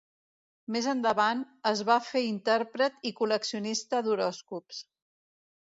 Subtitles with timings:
[0.75, 1.43] Més endavant
[1.73, 4.85] es va fer intèrpret i col·leccionista d'horòscops.